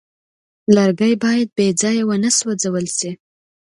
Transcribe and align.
لرګی 0.75 1.13
باید 1.23 1.47
بېځایه 1.57 2.03
ونه 2.05 2.29
سوځول 2.39 2.87
شي. 2.97 3.11